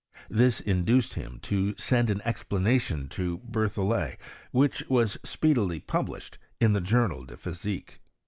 [0.31, 4.17] This induced him to send aa explanation to BerthoUet,
[4.49, 7.99] which was speedily pub lished in the Journal de Physique.